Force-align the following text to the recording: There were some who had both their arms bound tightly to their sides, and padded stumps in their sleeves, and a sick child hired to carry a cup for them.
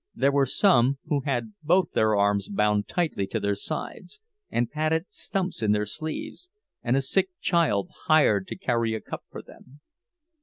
There 0.15 0.31
were 0.31 0.47
some 0.47 0.97
who 1.09 1.19
had 1.27 1.53
both 1.61 1.91
their 1.91 2.15
arms 2.15 2.49
bound 2.49 2.87
tightly 2.87 3.27
to 3.27 3.39
their 3.39 3.53
sides, 3.53 4.19
and 4.49 4.67
padded 4.67 5.05
stumps 5.13 5.61
in 5.61 5.73
their 5.73 5.85
sleeves, 5.85 6.49
and 6.81 6.95
a 6.95 7.01
sick 7.01 7.29
child 7.39 7.91
hired 8.07 8.47
to 8.47 8.57
carry 8.57 8.95
a 8.95 8.99
cup 8.99 9.25
for 9.29 9.43
them. 9.43 9.79